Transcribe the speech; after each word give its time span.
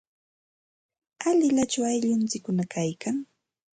¿Alilachu 1.27 1.79
aylluykikuna 1.89 2.63
kaykan? 2.73 3.17